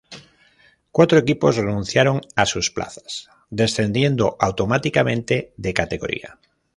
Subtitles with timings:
[0.95, 6.39] Cuatro equipos renunciaron a sus plazas, descendiendo automáticamente de categoría.